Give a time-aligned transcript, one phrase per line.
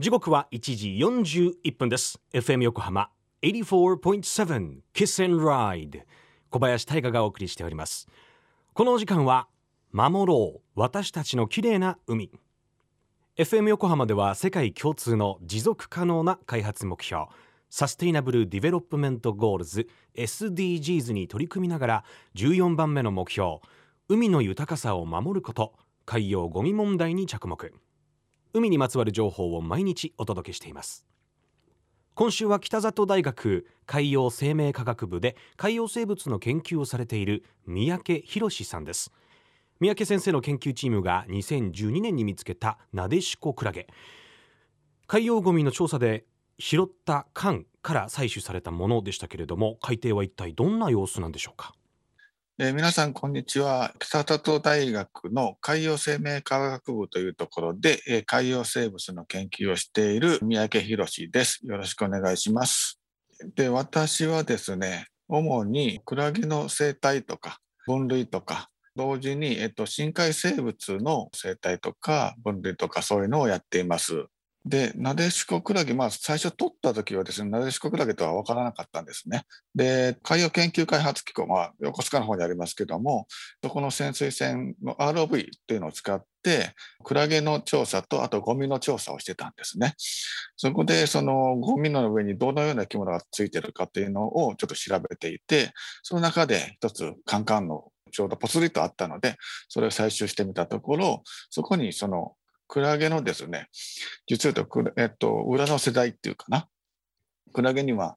[0.00, 0.96] 時刻は1時
[1.68, 2.18] 41分です。
[2.32, 3.10] FM 横浜
[3.42, 6.02] 84.7 Kiss and Ride
[6.50, 8.08] 小林大賀がお送りしております。
[8.72, 9.48] このお時間は
[9.92, 12.32] 守ろう私たちの綺麗な海。
[13.36, 17.26] FM 横浜では世界共通の持続可能な開発目標
[17.68, 22.04] サステイナブル・ディベロップメント・ゴールズ SDGs に取り組みながら
[22.34, 23.58] 14番目の目標
[24.08, 25.74] 海の豊かさを守ること
[26.06, 27.72] 海洋ゴミ問題に着目。
[28.54, 31.06] 海にまつわる情報を毎日お届けしています。
[32.14, 39.10] 今週は北里大学海洋生命科学部で海洋生物の研究をされている三宅博さんです。
[39.80, 43.86] 三宅先生の研究チームが2012年に見つけたナデシコクラゲ。
[45.06, 46.26] 海洋ゴミの調査で
[46.58, 51.74] 拾った缶から採取されたものでしたけれども海底は一体どんな様子なんでしょうか？
[52.64, 53.92] えー、皆さん、こんにちは。
[53.98, 61.58] 北里大学の海洋生命科学部というところで、えー、海洋生物の研究をしている三宅博です。
[61.64, 63.00] よろしくお願いします。
[63.56, 74.26] で、私はですね、主にクラゲの生態とか分類とか、同時に、えっと、深海生物の生態とか分類とかそういうのをやっています。
[74.64, 79.44] で、なでしこクラゲ、まあ、最初取った時はですね、なでしこクラゲとは分からなかったんですね。
[79.74, 83.26] で、海洋研究開発機構は横須賀の方にありますけども、
[83.62, 89.94] そこの潜水船の ROV っていうのを使って、クラゲの調査と、あとゴミの調査をしてたんですね。
[90.56, 99.36] そこで、そのゴミの上にどのような生き物がついてるかっていうのをちょっと調べていて、その中で一つカンカンのちょうどぽつりとあったので、
[99.68, 102.34] それを採集してみたところ、そこにその
[102.72, 103.68] クラゲのですね、
[104.26, 106.68] 実は言うと、えっと、裏の世代っていうかな、
[107.52, 108.16] クラゲには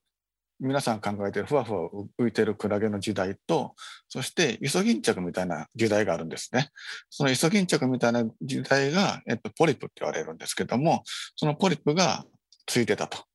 [0.61, 3.75] 皆さん考えてるふわふわ浮いてるクラゲの時代と、
[4.07, 6.69] そしてイソギンチャクみたいな時代があるんですね。
[7.09, 11.03] そのイソギンチャクみたいな時代が、えっと、ポリプって言われるんですけども、
[11.35, 12.23] そのポリプが
[12.65, 13.25] ついてたと。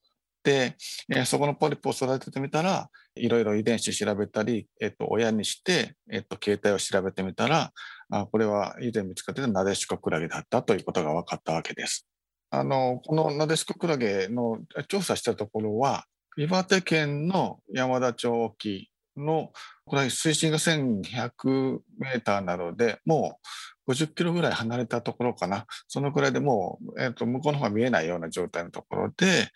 [0.43, 0.75] で、
[1.15, 7.73] えー、そこのポリプを育ててみたら、いろいろ遺伝子調べたり、えっと、親にして、えっと、形態を調べてみたら、
[8.11, 12.07] あこれは以前見つかっていたナデシコクラゲだったということが分かったわけです。
[12.51, 16.05] あのこのナデシコクラゲの調査したところは、
[16.37, 19.53] 岩手県の山田町沖の、
[19.85, 23.39] これ水深が1200メーターなので、も
[23.87, 29.49] う50キロぐらい離れたところかな、そのくらいでもう、えーと、向こうの方が見えないような状態のところで、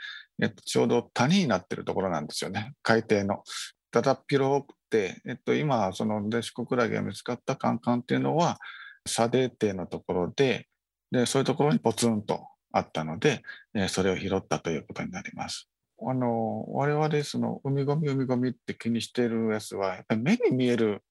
[0.42, 3.42] えーと、ちょうど谷になってるところなんですよね、海底の。
[3.94, 8.58] だだっ広くて、えっと、今、そのデシコクラゲが見つかったカンカンっていうのは、
[9.06, 10.66] 砂泥底のところで、
[11.12, 15.68] で、そういうところにポツンとあったので、えそれを拾ったということになります。
[16.00, 21.02] あの、我々、その、海ゴミ、海ゴミって気にしているやつは、やっぱり目に見える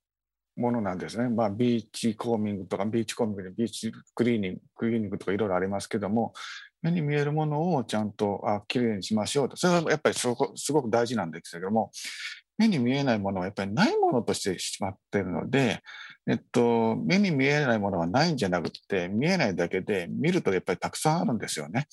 [0.57, 1.29] ものなんですね。
[1.29, 6.33] まあ、ビーチコーミングとか、ビーチコーミングでビーチクリーニング、クリーニングとかいろいろありますけども、
[6.81, 9.55] 目に見えるものをちゃんとあきれいにしましょうと。
[9.55, 11.91] それはやっぱりすごく大事なんですけども、
[12.57, 15.81] 目に見えないものはやっぱりないものとしてしまっているので、
[16.27, 21.87] えっと、目に見えないものはないんじゃなくて、見えないだけで見るとやっぱりたくさんあるんですよね。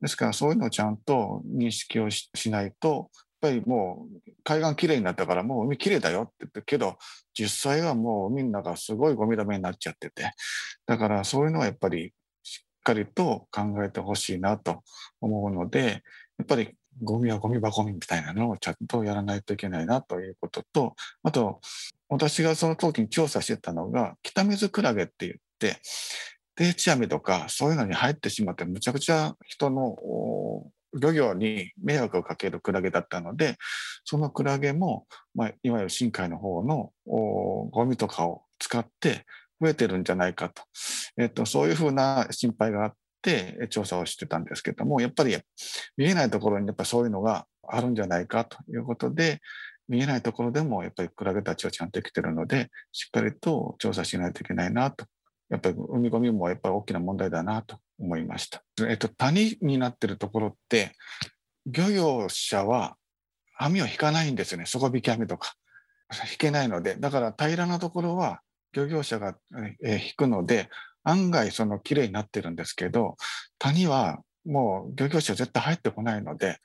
[0.00, 3.10] ですからそういうのをちゃんと認識をしないと、
[3.42, 6.96] やっぱりもう海岸きれいになったからもう海きれいだよって言ってけど、
[7.34, 10.32] 実際はもう海の中すごいゴミだめになっちゃってて、
[10.86, 14.82] だからそういうのはやっぱりしっかりと考えてほしいなと
[15.20, 16.02] 思うので、
[16.38, 21.60] やっぱりゴミはゴミ箱みたいなのをちゃんとやらないといけないなということと、あと、
[22.08, 25.80] 私がその時に調査してたのが、北水クラゲって言って、
[26.54, 29.96] 定置網とかそういうのに入ってしまって、むちゃくちゃ人の
[30.98, 33.56] 漁業に迷惑をかけるクラゲだったので、
[34.04, 39.24] そのクラゲも、まあ、いわゆる深海の方のゴミとかを使って
[39.60, 40.62] 増えてるんじゃないかと、
[41.18, 45.36] えっと、そういうふうな心配があっって調査をしてたんですけども、やっぱり
[45.96, 49.40] 見えないところにやっぱそういうのがあるんじゃないかということで、
[49.88, 55.06] 見えないところでもやっぱりクラゲたちはちゃんと生きてるので、しっかりと調査しないといけないなと。
[55.50, 58.62] やっぱり海ゴミもやっぱり大きな問題だなと思いました。
[58.86, 60.92] えっと、谷になってるところって、
[61.66, 62.96] 漁業者は
[63.56, 64.66] 網を引かないんですよね。
[64.66, 65.54] 底引き網とか。
[66.30, 68.40] 引けないので、だから平らなところは
[68.72, 69.36] 漁業者が
[69.82, 70.68] 引くので、
[71.04, 73.16] 案外その綺麗になってるんですけど、
[73.58, 76.58] 谷はもう漁業者絶対入ってこないので、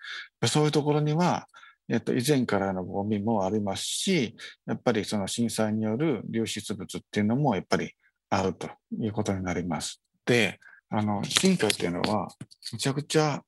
[0.47, 1.47] そういうところには、
[1.89, 4.35] えっと、以前からのゴミもありますし、
[4.65, 7.94] やっぱりその震災による流出物っていうのもやっぱり
[8.30, 8.69] あると
[9.00, 10.01] いうことになります。
[10.25, 10.59] で、
[10.89, 12.29] あの、深海っていうのは
[12.71, 13.44] めちゃくちゃ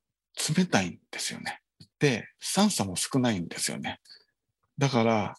[0.56, 1.62] 冷たいんですよね。
[2.00, 4.00] で、酸素も少ないんですよね。
[4.78, 5.36] だから、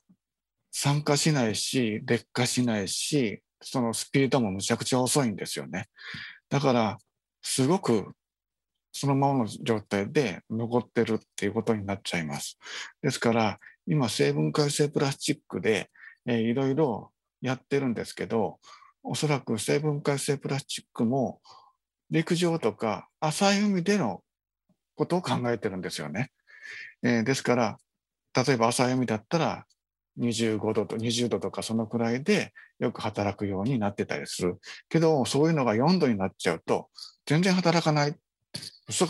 [0.72, 5.88] 酸化しないし、劣化しないし、そのスピードもむちゃくちゃ遅いんですよね。
[6.48, 6.98] だから、
[7.42, 8.12] すごく
[8.98, 12.58] そのままの状態で残ってるっていうことになっちゃいます。
[13.02, 15.90] ですから、今、成分解性プラスチックで、
[16.26, 17.12] えーいろいろ
[17.42, 18.58] やってるんですけど、
[19.02, 21.40] おそらく成分解性プラスチックも
[22.10, 24.22] 陸上とか浅い海での
[24.96, 26.30] ことを考えてるんですよね。
[27.02, 27.78] えーですから、
[28.34, 29.66] 例えば浅い海だったら
[30.18, 34.58] 25度と20度とかそのくらいでよく働くようになってたりする。
[34.88, 36.88] けど、そういうのが4度になっちゃうと、
[37.26, 38.14] 全然働かない。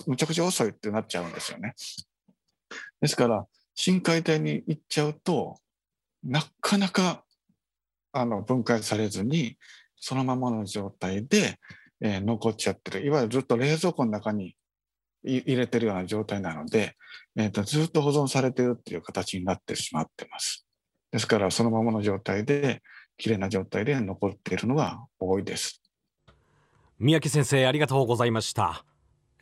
[0.06, 1.74] むちゃくちゃ遅いってなっちゃうんですよね。
[3.00, 5.58] ですから、深海底に行っちゃうと、
[6.24, 7.24] なかなか
[8.12, 9.56] あの分解されずに、
[9.98, 11.58] そのままの状態で、
[12.00, 13.06] えー残っちゃってる。
[13.06, 14.56] いわゆるずっと冷蔵庫の中に
[15.22, 16.96] 入れてるような状態なので、
[17.36, 20.65] えーと、ずっと保存されてるっていう形になってしまってます。
[21.12, 22.82] ですから、そのままの状態で、
[23.18, 25.82] 綺麗な状態で残っているのが多いです。
[26.98, 28.84] 三宅先生ありがとうございました。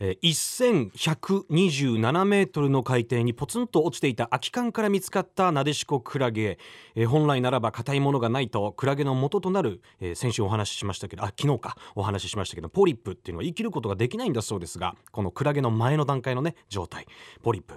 [0.00, 6.58] 1127メートルの海底にポツンと落ちていた空き缶から見つかったナデシコクラゲ、
[7.06, 9.82] 本来ならば硬いものがないとクラゲの元となる、
[10.14, 17.06] 先週お話ししましたけどあ昨日かお話ししましたけどポリップっていうのは生きることができないんだそうですがこのクラゲの前の段階のね状態
[17.42, 17.74] ポリップ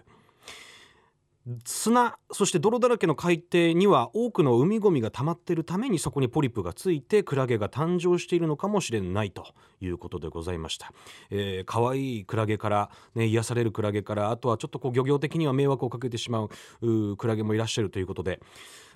[1.63, 9.45] 砂そして泥だらけの海底には多くの海ゴミが溜まっているためにそこにポリプがついてクラゲが誕生しているのかもしれないと
[9.79, 10.91] いうことでございました、
[11.29, 16.47] えー、可愛いいクラゲから、ね、癒されるクラゲからあとはちょっとこう漁業的には迷惑をかけてしま
[16.81, 18.41] うクラゲもいらっしゃるということで、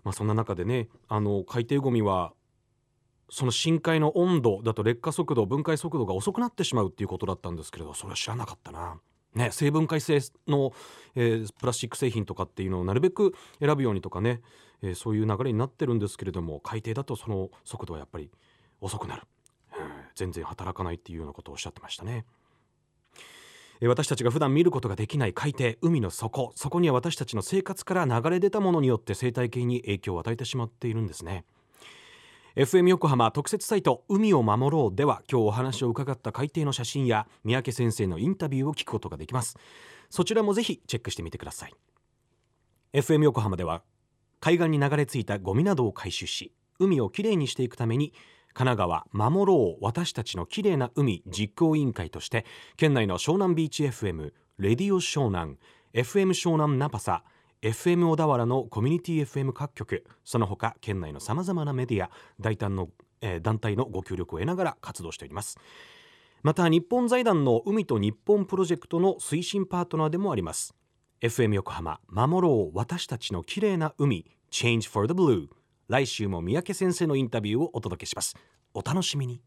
[0.03, 2.33] まあ、そんな中でねあの海底ゴミは
[3.29, 8.99] その深海の温度だと劣化速度分解速度が遅くなってしまうっていうことだったんですけれどそれは知らなかったな。
[9.35, 10.73] ね、成分解性の、
[11.15, 14.41] えープラスチック製品とかっていうのをなるべく選ぶようにとかね、
[14.81, 18.31] えーそういう流れになってるんですけれども海底だとその速度はやっぱり
[18.81, 19.23] 遅くなる、
[19.73, 22.25] うん全然働かないっていうようなことをおっしゃってましたね。
[23.79, 31.45] えー私たちが普段見ることができない海底海の底そこには私たちの生活から流れ出たものによって生態系に影響を与えてしまっているんですね
[32.57, 39.57] FM 横浜特設サイト海を守ろうでは今日お話を伺った海底の写真や三宅先生のインタビューを聞くことができます。
[40.09, 41.73] そちらもぜひチェックしてみてください。
[42.91, 43.83] FM 横浜では
[44.41, 48.11] 海岸に流れ着いたゴミなどを回収し海をきれいにしていくために
[48.53, 52.45] 神奈川守ろう私たちのきれいな海実行委員会として
[52.75, 55.57] 県内の湘南ビーチ FM レディオ湘南
[55.93, 57.23] FM 湘南ナパサ
[57.61, 62.09] FM 小田原のコミュニティ FM 各局その他県内のさまざまなメディア
[62.39, 62.89] 大胆の、
[63.21, 65.59] えー団体のご協力を得ながら活動しております。
[66.41, 70.73] また日本財団の海と日本プロジェクトの推進パートナーでもあります。
[71.21, 75.47] FM 横浜守ろう私たちの綺麗な海 Change for the Blue
[75.87, 78.35] 来週も三宅先生のインタビューをお届けします。
[78.73, 79.43] お楽しみに。